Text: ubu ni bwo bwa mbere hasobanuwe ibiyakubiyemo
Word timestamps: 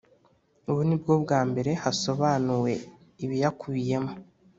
ubu 0.69 0.81
ni 0.87 0.95
bwo 1.01 1.13
bwa 1.23 1.39
mbere 1.49 1.71
hasobanuwe 1.83 2.73
ibiyakubiyemo 3.23 4.13